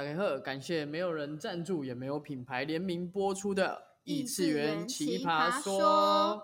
[0.00, 3.68] 大家好，感谢没有人赞助，也没有品牌联名播出的
[4.10, 6.42] 《异次元奇葩说》。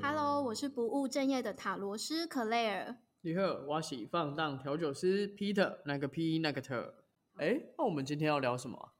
[0.00, 2.96] Hello，我是不务正业的塔罗师克莱尔。
[3.20, 6.94] 你好，我是放荡调酒师 Peter，那个 P 那个特。
[7.36, 8.91] 哎，那我们今天要聊什么？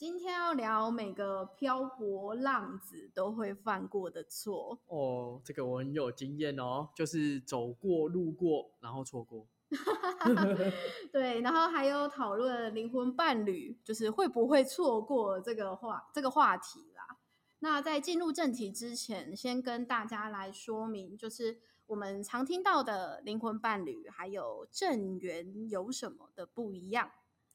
[0.00, 9.46] 今天要聊每个漂泊浪子都会犯过的错哦，这个我很有经验哦，就是走过路过，然后错过。
[11.12, 17.18] 对，然后还有讨论灵魂伴侣，就是会不会错过这个话这个话题啦。
[17.58, 27.10] 那在进入正题之前，先跟大家来说明，就是我们常听到的灵魂伴侣还有正缘有什么的不一样。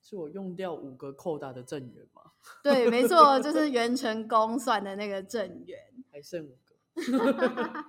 [0.08, 2.22] 是我用掉五个扣打的正元吗？
[2.62, 5.80] 对，没错，就是元成功算的那个正元，
[6.12, 6.76] 还剩五个。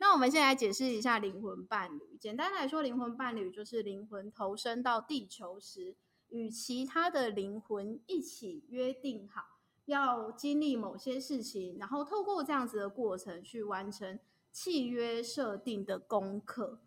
[0.00, 2.16] 那我们先来解释一下灵魂伴侣。
[2.18, 5.94] 简单来说，灵魂伴侣就是灵魂投身到地球时，
[6.30, 9.42] 与其他的灵魂一起约定好
[9.84, 14.18] 要经历某些事情，然后透过这样子的过程去完成
[14.50, 16.80] 契约设定的功课。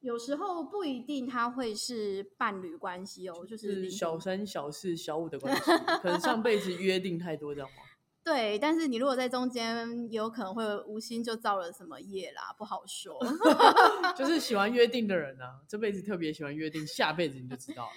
[0.00, 5.62] 有时候不一定他会是伴侣关系哦，就是小三、小四、小五的关系，
[6.02, 7.82] 可能上辈子约定太多，这样吗？
[8.24, 13.18] 对，但是你如果在中间，有可能会无心就造了什么业啦，不好说。
[14.14, 17.90] 就是喜欢约定的人呢，这辈子特别喜欢约定，下辈子你就知道了。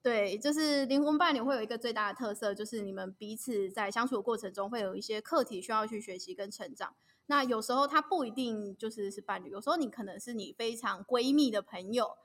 [0.00, 6.94] 对，就是灵魂伴侣会有一个最大的特色，就是你们彼此在相处的过程中会有一些课题需要去学习跟成长。
[7.30, 12.16] 那有时候他不一定就是是伴侣，有时候你可能是你非常闺蜜的朋友，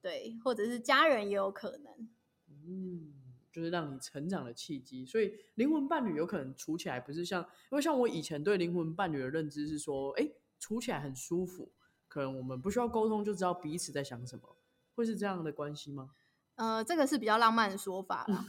[0.00, 2.08] 对，或者是家人也有可能。
[2.46, 3.14] 嗯，
[3.50, 5.06] 就是让你成长的契机。
[5.06, 11.72] 所以灵魂伴侣有可能处起来不是像，因为像我以前对灵魂伴侣的认知是说，哎，处起来很舒服，
[12.06, 14.56] 可能我们不需要沟通就知道彼此在想什么，
[14.94, 16.10] 会是这样的关系吗？
[16.56, 18.44] 呃，这个是比较浪漫的说法啦。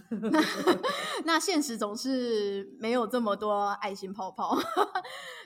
[1.25, 4.57] 那现实总是没有这么多爱心泡泡，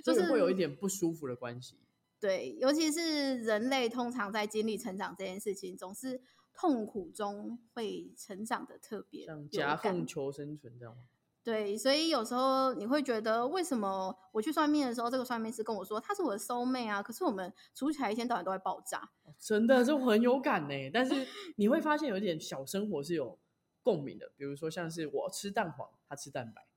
[0.03, 1.75] 就是会有一点不舒服的关系。
[2.19, 6.21] 对，尤其是人类通常在经历成长这件事情，总是
[6.53, 11.01] 痛苦中会成长的特别，像夹缝求生存这样吗？
[11.43, 17.01] 对，所以有时候你会觉得，为什么我去算命的时候，这个算命师跟我说他是我的 soul mate 啊？
[17.01, 19.09] 可是我们处起来一天到晚都在爆炸，
[19.39, 20.89] 真的，这很有感呢。
[20.93, 23.39] 但是 你会发现有点小生活是有
[23.81, 26.67] 共鸣的，比如说像是我吃蛋黄，他吃蛋白，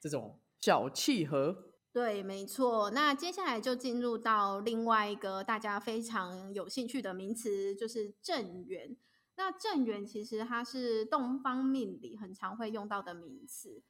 [0.00, 1.72] 这种小契合。
[1.92, 2.90] 对，没错。
[2.90, 8.96] 那接下来就进入到另外一个大家非常有兴趣的名词，就是正缘。
[9.36, 13.82] 那正缘其实它是东方命理很常会用到的名词。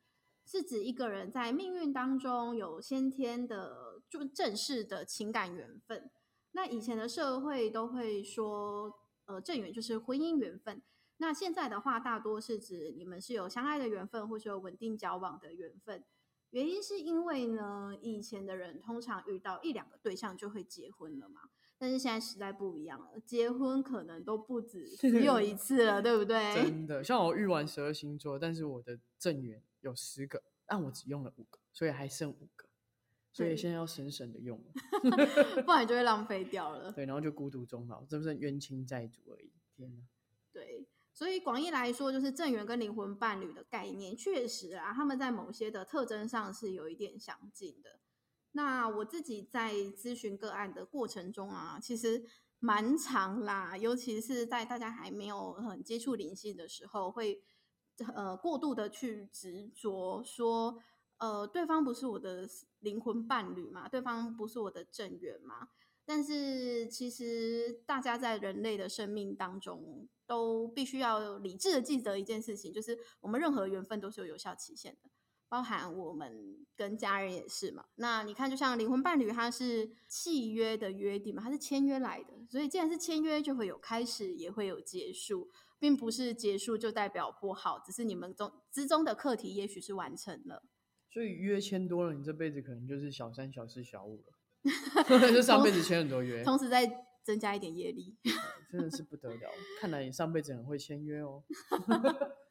[0.44, 6.10] 是指一个人在命运当中有先天的就正式的情感缘分。
[6.52, 10.82] 那以前的社会都会说，呃，正缘就是婚姻缘分。
[11.16, 16.04] 那现在的话，大多是指你们是有相爱的缘分，或是有稳定交往的缘分。
[16.50, 21.40] 原因是因为呢，以前的人通常遇到一两个对象就会结婚了嘛。
[21.84, 26.54] 但是现在时代不一样了，结婚可能都不止只有一次了， 对不对？
[26.56, 29.62] 真的，像我遇完十二星座，但是我的正缘。
[29.82, 32.66] 有十个，但我只用了五个，所以还剩五个，
[33.34, 34.58] 所以现在要省省的用，
[35.66, 36.90] 不然就会浪费掉了。
[36.90, 39.52] 对，然后就孤独终老，这不是冤亲债主而已。
[39.76, 40.00] 天哪！
[40.50, 48.00] 对，所以广义来说，就是正缘跟灵魂伴侣的概念，确实啊，他们在某些的特征上是有一点相近的。
[48.54, 52.24] 那我自己在咨询个案的过程中啊，其实
[52.58, 57.44] 蛮长啦，尤其是在大家还没有很接触灵性的时候，会。
[58.12, 60.80] 呃，过度的去执着说，
[61.18, 62.44] 呃，对方不是我的
[62.80, 65.68] 灵魂伴侣嘛，对方不是我的正缘嘛。
[66.04, 75.08] 但是其实大家在人类的生命当中，都必须要理智的记得一件事情，就是我们任何缘分都是有有效期限的，
[75.54, 77.84] 包含我们跟家人也是嘛。
[77.94, 85.48] 那你看，就像灵魂伴侣，它是契约的约定嘛，它是签约来的，所以既然是签约，就会有开始，也会有结束。
[85.78, 90.64] 并不是结束就代表不好，只是你们中之中的课题也许是完成了。
[91.08, 94.32] 所以约签多了，你这辈子可能就是小三、小四、小五了。
[95.30, 96.84] 就上辈子签很多约，同时再
[97.22, 98.16] 增加一点业力，
[98.72, 99.50] 真的是不得了。
[99.78, 101.44] 看来你上辈子很会签约哦。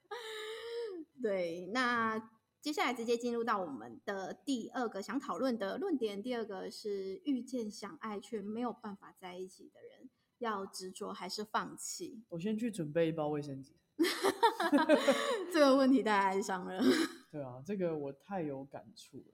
[1.21, 2.19] 对，那
[2.63, 6.23] 接下来直接进入到我们的第二个想讨论的论点。
[6.23, 10.09] 第二个是遇见想爱却没有办法在一起的人。
[10.37, 12.23] 要执着还是放弃？
[12.29, 13.73] 我先去准备一包卫生纸。
[15.51, 16.81] 这个问题太哀伤了。
[17.29, 19.33] 对啊，这个我太有感触了。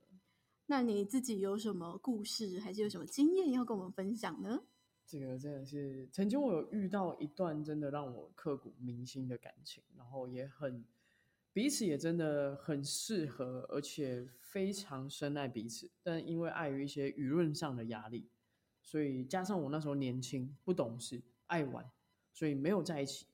[0.66, 4.64] 那你自己有什么故事，还是有什么经验要跟我们分享呢？
[5.06, 10.84] 这个真的是曾经我有遇到一段真的让我刻骨铭心的感情，然后也很
[11.59, 15.91] 彼此也真的很适合，而且非常深爱彼此。
[16.01, 18.29] 但因为碍于一些舆论上的压力，
[18.81, 21.85] 所以加上我那时候年轻不懂事爱玩，
[22.31, 23.25] 所以没有在一起。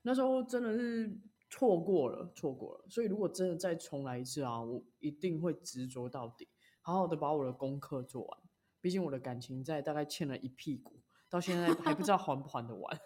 [0.00, 1.14] 那时候真的是
[1.50, 2.86] 错过了，错过了。
[2.88, 6.48] 所以如果真的再重来一次啊，我一定会执着到底，
[6.80, 8.40] 好好的把我的功课做完。
[8.80, 10.98] 毕竟我的感情债大概欠了一屁股。
[11.28, 12.98] 到现在还不知道还不还得完，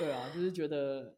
[0.00, 1.16] 对啊，就是觉得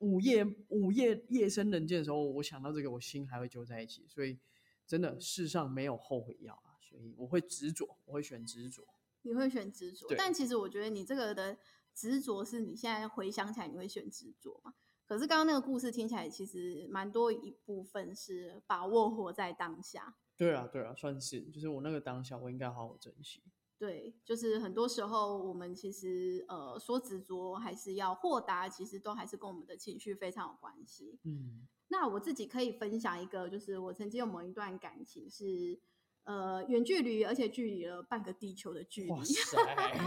[0.00, 4.04] 午夜午夜夜深人静的时候，我想到这个，我心还会揪在一起。
[4.06, 4.38] 所以
[4.86, 8.84] 真的世上没有后悔药啊，所以我会执着，我会选执着。
[9.22, 11.58] 你会选执着，但其实我觉得你这个的
[11.94, 14.74] 执着是你现在回想起来你会选执着嘛？
[15.06, 20.16] 可是刚刚那个故事听起来其实蛮多一部分是把握活在当下。
[20.36, 23.42] 对啊，对啊，算是，就是我那个当下，我应该好好珍惜。
[23.80, 31.18] 对，就是很多时候我们其实呃说执着还是要豁达，其实都还是跟我们的情绪非常有关系。
[31.24, 35.80] 嗯，那我自己可以分享一个，就是我曾经有某一段感情是
[36.24, 39.10] 呃远距离，而且距离了半个地球的距离。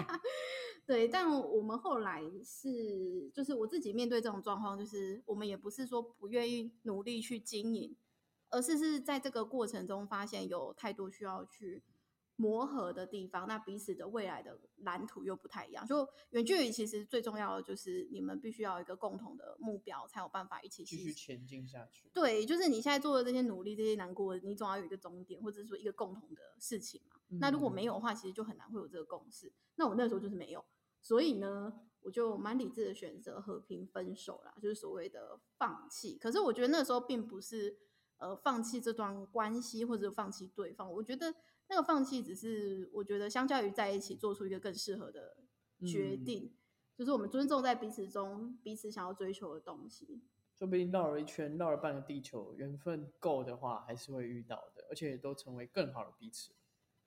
[0.86, 7.96] 对，但我们后来是就是我自己面对这种状况，就是我们也不是说不愿意努力去经营，
[8.52, 11.82] 而是是在这个过程中发现有太多需要去。
[12.36, 15.86] 磨合的地方，那彼此的未来的蓝图又不太一样。
[15.86, 22.10] 就远距离，其实最重要的就是你们必须要有一个共同的目标，才有办法一起继续前进下去。
[22.12, 27.18] 对，就是你现在做的这些努力、这些难过，你总要有一个终点，或者说一个共同的事情嘛。
[27.40, 29.54] 那如果没有的话，其实就很难会有这个共识。
[29.76, 30.66] 那我那时候就是没有，
[31.02, 31.72] 所以呢，
[32.02, 36.18] 我就蛮理智的选择和平分手啦，就是所谓的放弃。
[36.18, 37.78] 可是我觉得那时候并不是
[38.18, 40.92] 呃放弃这段关系，或者放弃对方。
[40.92, 41.36] 我觉得。
[41.70, 45.38] 那个放弃只是我觉得，相较于在一起做出一个更适合的
[45.88, 46.54] 决定，
[46.96, 50.22] 就是我们尊重在彼此中彼此想要追求的东西。
[50.56, 56.52] 说不定绕了一圈，绕了半个地球，缘分够的话，还是会遇到的，而且都成为更好的彼此。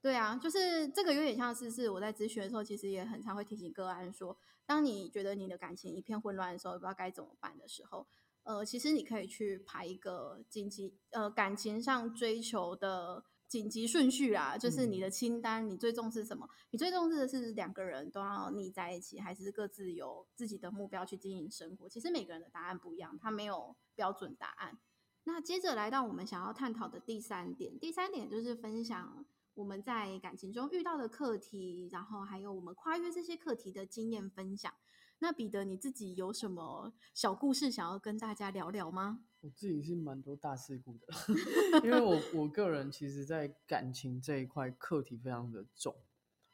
[0.03, 4.37] 对啊，就是这个有点像是是我在咨询的时候，其实也很常会提醒个案说，
[4.67, 8.09] 当你觉得你的感情一片混乱的时候，不知道该怎么办的时候，
[8.43, 13.25] 呃，其实你可以去排一个紧急呃感情上追求的。
[13.49, 16.49] 紧急顺序啊，就是你的清单，你最重视什么？
[16.71, 21.89] 你最重视的是两个人都要腻在一起，还是各自有自己的目标去经营生活？
[21.89, 24.79] 其实每个人的答案不一样，它没有标准答案。
[25.25, 34.73] 那接着来到我们想要探讨的第三点，第三点就是分享我们在感情中遇到的课题，然后还有我们跨越这些课题的经验分享。
[35.19, 39.25] 那彼得，你自己有什么小故事想要跟大家聊聊吗？
[39.41, 41.07] 我自己是蛮多大事故的，
[41.85, 45.95] 因为我我个人其实，在感情这一块课题非常的重，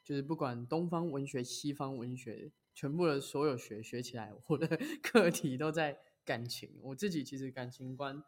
[0.04, 6.70] 就是不管东方文学、西方文学，全部的所有学学起来，我的 课题都在感情。
[6.82, 8.22] 我自己其实感情观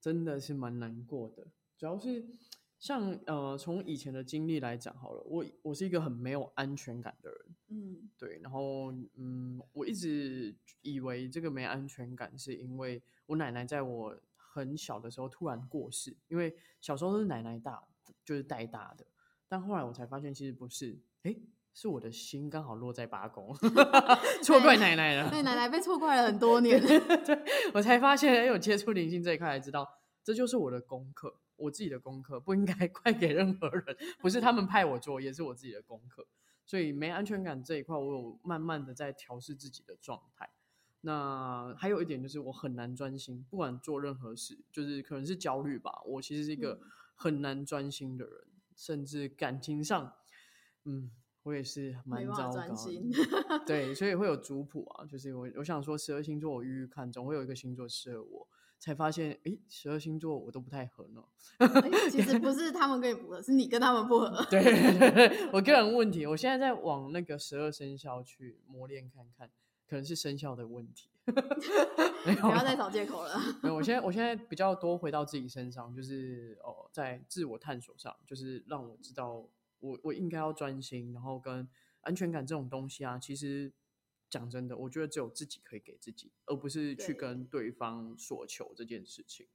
[0.00, 2.26] 真的是蛮难过的，主要是。
[2.80, 17.82] 像呃，从以前的经历来讲好了，我我是一个很没有安全感的人，嗯，对，然后嗯，我一直以为这个没安全感是因为我奶奶在我很小的时候突然过世，因为小时候都是奶奶大，
[18.24, 19.06] 就是带大的，
[19.48, 21.36] 但后来我才发现其实不是，哎，
[21.72, 23.54] 是我的心刚好落在八公，
[24.42, 27.38] 错怪奶奶了，对，奶奶被错怪了很多年，对
[27.72, 29.88] 我才发现，有接触灵性这一块才知道，
[30.24, 31.40] 这就是我的功课。
[31.56, 36.26] 我自己的功课不应该 怪给任何人，不是他们派我做，也是我自己的功课。
[36.70, 40.48] 所以没安全感这一块，我有慢慢的在调试自己的状态。
[41.00, 46.00] 那还有一点就是，我很难专心，不管做任何事，就是可能是焦虑吧。
[46.06, 46.80] 我其实是一个
[47.16, 48.44] 很难专心的人，
[48.76, 50.14] 甚至感情上，
[50.84, 51.10] 嗯，
[51.42, 52.62] 我也是蛮糟糕。
[53.66, 58.48] 对，所以会有 族谱啊，就是我我想说，十二星座我预预看，总会有一个星座适合我。
[58.80, 61.22] 才发现，哎，十二星座我都不太合呢。
[62.10, 64.44] 其实不 是他们跟你不合，是你跟他们不合。
[64.50, 69.50] 对对对，我个人问题，我现在在往那个十二生肖去磨练看看，
[69.86, 71.10] 可能是生肖的问题。
[71.26, 73.38] 不要再找借口了。
[73.62, 79.46] 没有，我现在 我现在比较多回到自己身上，就是哦，在自我探索上，就是让我知道
[79.80, 81.68] 我我应该要专心，然后跟
[82.00, 83.70] 安全感这种东西啊，其实。
[84.30, 89.46] 讲真的，我觉得只有自己可以给自己，而不是去跟对方索求这件事情。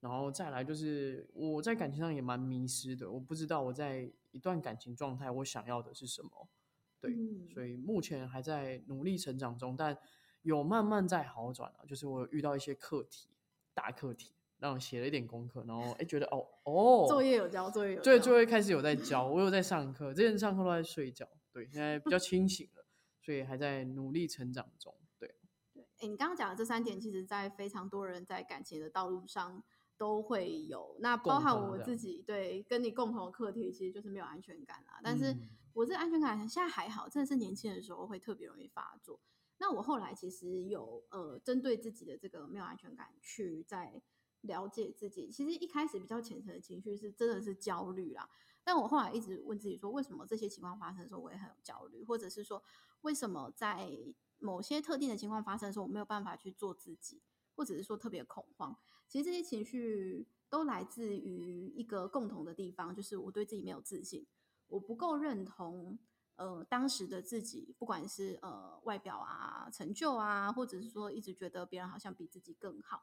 [0.00, 6.48] 然后再来就是我在感情上也蛮迷失的，我不知道我在一段感情状态我想要的是什么。
[7.00, 7.12] 对，
[7.52, 9.98] 所以目前还在努力成长中，但
[10.42, 11.84] 有慢慢在好转了。
[11.86, 13.28] 就是我遇到一些课题，
[13.74, 21.28] 大课题，让我写了一点功课，然后哎觉得哦哦，作业有交，作业有对，作业开始有在交，我有在上课，之前上课都在睡觉。
[21.52, 22.81] 对，现在比较清醒了，
[23.22, 24.94] 所以还在努力成长中。
[25.18, 25.34] 对，
[25.72, 29.62] 对，哎，你刚刚讲的这三点，其实在非常多人在感情的道路上
[29.96, 34.98] 都会有，那包含我自己，对，跟你共同的课题，其实就是没有安全感啊。
[35.02, 35.36] 但是
[35.72, 39.20] 我这安全感现在还好，真的是年轻的时候会特别容易发作。
[39.58, 44.02] 那我后来其实有呃，针对自己的这个没有安全感去在
[44.40, 45.30] 了解自己。
[45.30, 48.28] 其实一开始比较浅层的情绪是真的是焦虑啦，
[48.64, 52.62] 但我后来一直问自己说，为什么这些情况发生的时候我也很有焦虑，或者是说
[53.02, 53.90] 为什么在
[54.38, 57.22] 某些特定的情况发生的时候我没有办法去做自己，
[57.54, 58.76] 或者是说特别恐慌？
[59.08, 64.26] 其实这些情绪都来自于一个共同的地方，就是我对自己没有自信，
[64.68, 65.98] 我不够认同。
[66.36, 73.02] 呃，当时的自己，不管是呃外表啊、成就啊，或者是说一直觉得别人好像比自己更好，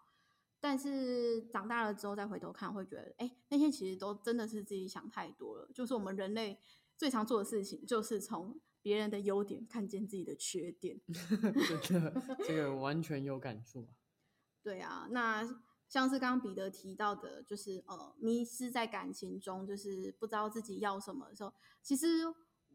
[0.60, 5.70] 但是长大了之后再回头看，会觉得，哎，那些其实都真的是自己想太多了。
[5.74, 6.60] 就是我们人类
[6.98, 11.00] 最常做的事情，就是从别人的优点看见自己的缺点。
[11.84, 13.90] 这个这个完全有感触啊。
[14.64, 15.44] 对啊，那
[15.88, 22.08] 像是刚刚彼得提到的，就是呃迷失在感情中，就是不知道自己要什么的时候，其实。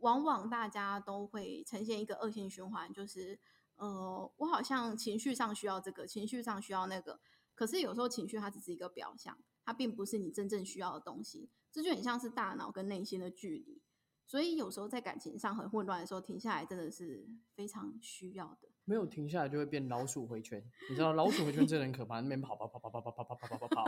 [0.00, 3.38] 往往大家都会呈现一个恶性循环，就是，
[3.76, 7.20] 呃，我好像情绪上需要这个，情绪上需要那个，
[7.54, 13.80] 可是有时候情绪它只是一个表象，它并不是你真正需要的东西，这就很像是大脑跟内心的距离，
[14.26, 18.68] 所以有时候在感情上很混乱的时候，停下来真的是非常需要的。
[18.86, 23.84] 没有停下来就会变老鼠回圈，你知道老鼠回圈真的很可怕，那边跑跑跑跑跑跑跑跑跑跑跑，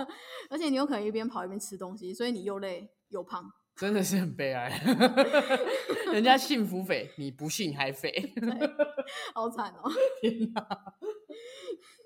[0.48, 3.52] 而且你有可能一边跑一边吃东西，所以你又累又胖。
[3.76, 4.70] 真的是很悲哀，
[6.10, 8.32] 人家幸福肥，你不幸还肥，
[9.34, 9.92] 好惨哦！
[10.22, 10.66] 天哪！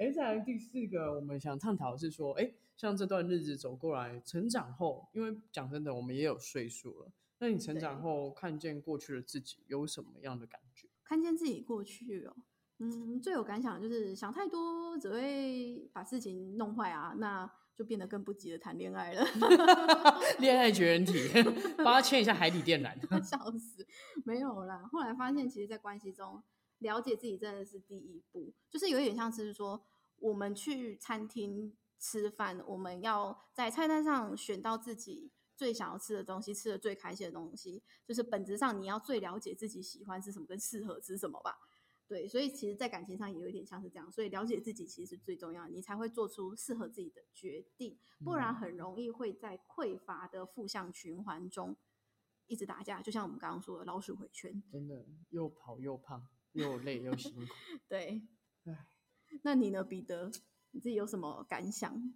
[0.00, 7.12] 哎，再来第四个，我们想探讨是说，哎，像这段日子走过来，成长后，因为讲真的，我们也有岁数了。
[7.38, 10.88] 那你成长后看见过去的自己，有什么样的感觉？
[11.04, 12.34] 看见自己过去哦，
[12.78, 17.14] 嗯，最有感想就是想太多只会把事情弄坏啊。
[17.18, 19.22] 那就变得更不急的谈恋爱了
[20.40, 21.12] 恋爱绝缘体，
[21.76, 23.86] 帮他签一下海底电缆， 笑死，
[24.24, 24.88] 没有啦。
[24.90, 26.42] 后来发现，其实，在关系中
[26.80, 29.86] 了解自己真的是第一步，就是有点像是说，
[30.18, 41.58] 我们去餐厅吃饭，我们要在菜单上选到自己最想要吃的东西，吃的最开心的东西，就是本质上你要最了解自己喜欢吃什么，跟适合吃什么吧。
[42.08, 51.76] 对，所以其实，在感情上也有一点像是这样，所以了解自己其实是最重要的，你才会做出适合自己的决定，不然很容易会在匮乏的负向循环中
[52.48, 57.52] 一直打架，就像我们刚刚说的老鼠回圈，真的又跑又胖，又累又辛苦。
[57.88, 58.22] 对，
[58.64, 58.86] 唉，
[59.42, 60.30] 那你呢，彼得？
[60.72, 62.12] 你自己有什么感想？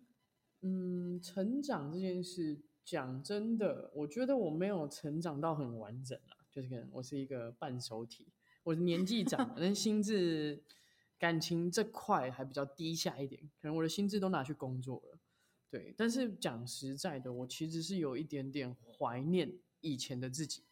[0.62, 8.29] 嗯，成长这件事，讲真的，我觉得我没有成长到很完整啊，就是可能我是一个半熟体。
[8.62, 10.62] 我的年纪长了， 但心智、
[11.19, 15.19] 感情这块还比较低下一点，可能我的心智都拿去工作了。
[15.69, 20.62] 对，但是讲实在的，我其实是有一点点怀念以前的自己，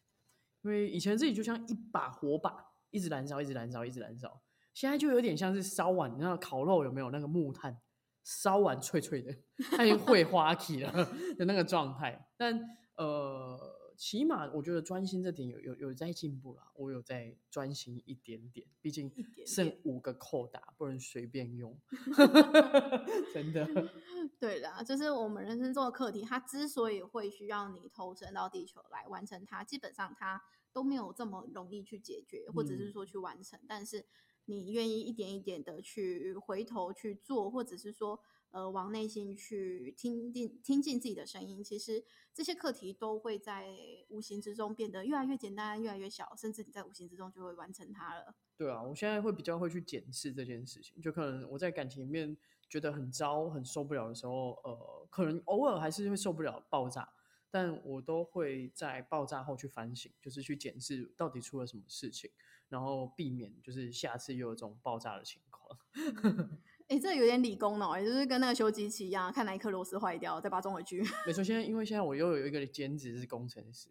[0.63, 4.41] 因为以前自己就像一把火把，一直燃烧，一直燃烧，一直燃烧。
[4.73, 7.77] 现在就有点像是烧完，你知道烤肉有没有那个木炭
[8.23, 9.35] 烧完脆脆的，
[9.73, 10.93] 它已经会 花起了
[11.37, 12.29] 的那个状态。
[12.37, 12.61] 但
[12.97, 13.59] 呃。
[13.95, 19.13] 起码我觉得专心这点有有有在进步了，我有在专心一点点，毕竟
[19.47, 21.79] 剩五个扣打不能随便用，
[23.33, 23.65] 真的。
[24.41, 30.43] 对的，就是我们人生中的课题，它之所以会需要你投身到地球来完成它，基本上它
[30.73, 33.59] 都没有这么容易去解决，或者是说去完成。
[33.69, 34.05] 但是
[34.47, 38.21] 你愿意一点一点的去回头去做，或者是说。
[38.53, 43.75] 呃，往内心去听进听进自己的声音，其实这些课题都会在
[44.11, 48.35] 无形之中变得越来越简单，越来越小，甚至你在无形之中就会完成它了。
[48.55, 52.37] 对啊，我现在会比较会去检视这件事情，就可能我在感情里面
[52.69, 57.11] 觉得很糟、很受不了的时候，呃，可能偶尔还是会受不了爆炸，
[57.53, 62.31] 但我都会在爆炸后去反省，就是去检视到底出了什么事情，
[62.71, 65.79] 然后避免就是下次又有这种爆炸的情况。
[66.89, 71.03] 哎，这有点理工脑，也就是跟那个修机器一样，看哪一颗螺丝坏掉，再把它装回去。
[71.27, 73.89] 没错，现在因为现在我又有一个兼职是工程师，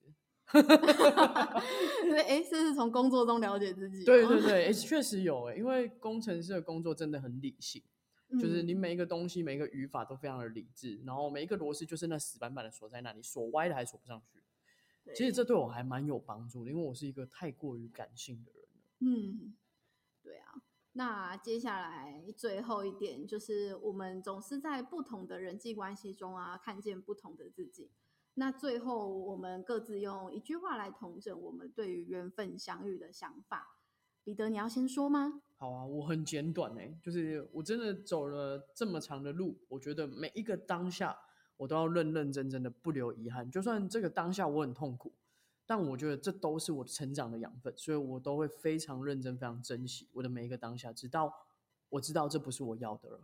[0.51, 4.03] 对，哎，这是从工作中了解自己。
[4.03, 7.81] 对对对，哎，确实有哎，因为工程师的工作真的很理性，
[8.39, 14.41] 就是你每一个东西、每一个语法都非常的理智，然后每一个螺丝就是那死板板的锁在那里，锁歪了还锁不上去。
[15.13, 18.67] 其实这对我还蛮有帮助的，因为我是一个太过于感性的人
[18.99, 19.55] 嗯，
[20.21, 20.61] 对啊。
[20.93, 27.91] 那接下来最后一点就是，我们总是在不同的人际关系中啊，看见不同的自己。
[28.35, 33.80] 那最后我们各自用一句话来统整我们对于缘分相遇的想法。
[34.23, 35.41] 彼得，你要先说吗？
[35.57, 41.17] 好啊，我很简短哎，就是我真的走了这么长的路，我觉得每一个当下
[41.57, 43.49] 我都要认认真真的，不留遗憾。
[43.49, 45.13] 就算这个当下我很痛苦，
[45.65, 51.31] 但我觉得这都是我成长的养分，所以我都会非常认真、非常珍惜我的每一个当下，直到
[51.89, 53.19] 我知道这不是我要的了。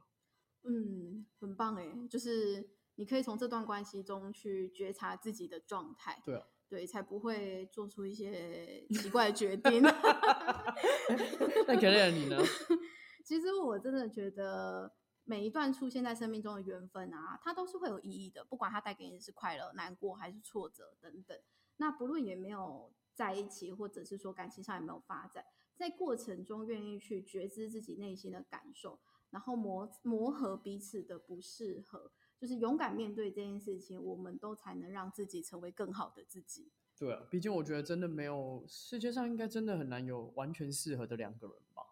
[0.63, 6.21] 嗯，很棒哎，就是你可以从这段关系中去觉察自己的状态。
[6.25, 6.45] 对啊。
[6.69, 9.81] 对，才不会做出一些奇怪的决定。
[11.65, 12.37] 那可能你呢？
[13.23, 14.93] 其实我真的觉得
[15.23, 21.37] 每一段出现在生命中的缘分啊，它都是会有意义的，不管它带给你是快乐、难过还是挫折等等。
[21.77, 25.45] 那不论有没有在一起，或者是说感情上有没有发展，
[25.75, 32.11] 在过程中愿意去觉知自己内心的感受，然后磨磨合彼此的不适合。
[32.39, 36.71] 就是勇敢面对这件事情，我们都才能让自己成为更好的自己。
[36.97, 41.83] 对啊，毕竟我觉得真的没有世界上应该真的很难有完全适合的两个人吧。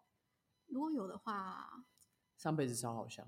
[0.66, 1.84] 如果有的话，
[2.36, 3.26] 上辈子烧好香，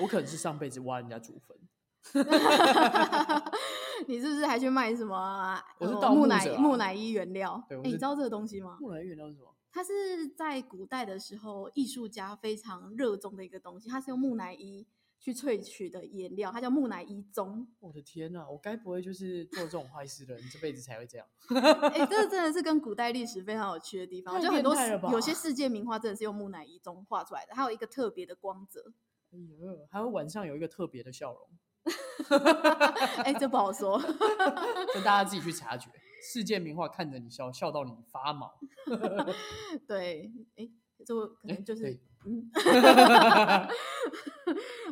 [0.00, 1.56] 我可能是上辈子挖人家祖坟。
[4.08, 5.62] 你是不是还去卖什么？
[5.78, 7.62] 我是木乃木乃伊原料。
[7.68, 8.78] 哎，你知道这个东西吗？
[8.80, 9.54] 木乃伊原料是什么？
[9.70, 14.86] 它是在古代的时候艺术家非常热衷的一个东西，它是用木乃伊。
[15.20, 17.68] 去萃取的颜料，它叫木乃伊棕。
[17.78, 21.26] 我的天哪，我该不会就是做这种坏事的人，这辈子才会这样？
[21.92, 24.40] 哎，这真的是跟古代历史非常有趣的地方。
[24.40, 24.74] 就很多
[25.12, 28.92] 有些世界名画真的是用木乃伊棕画出来的，还有一个特别的光泽。
[29.32, 31.48] 哎呦，还有晚上有一个特别的笑容。
[33.24, 34.00] 哎，这不好说，
[34.94, 35.90] 就大家自己去察觉。
[36.22, 38.58] 世界名画看着你笑，笑到你发毛。
[39.88, 40.68] 对，哎，
[41.04, 42.50] 这可能就是嗯。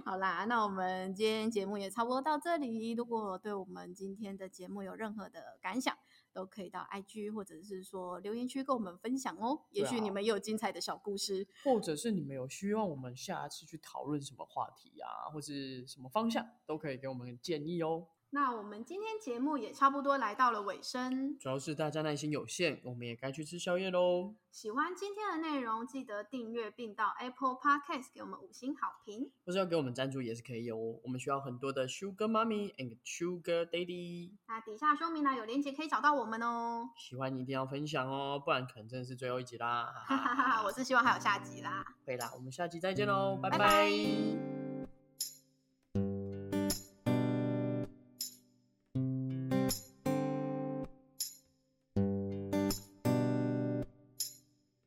[0.04, 2.92] 好啦，那我们今天节目也差不多到这里。
[2.92, 5.94] 如果对我们今天的节目有任何的感想，
[6.32, 9.64] 都可以到 IG 或者是说留言区跟我们分享哦。
[9.70, 18.06] 也许你们也有精彩的小故事，或者是你们有希望我们下次去讨论什么话题啊，或是什么方向，都可以给我们建议哦。
[18.30, 24.34] 那我们今天节目也差不多来到了尾声，主要是大家耐心有限，我们也该去吃宵夜喽。
[24.50, 30.76] 喜欢今天的内容，记得订阅并到 Apple Podcast 给我们五星好评，或是要给我们赞助也是可以哦。
[31.02, 34.32] 我们需要很多的 Sugar Mommy and Sugar Daddy。
[34.46, 36.90] 那底下说明栏有链接可以找到我们哦。
[36.98, 39.86] 喜欢一定要分享哦，不然可能真的是最后一集啦。
[40.06, 41.84] 哈哈哈，我是希望还有下集啦。
[42.04, 44.57] 对啦，我们下集再见喽，拜拜。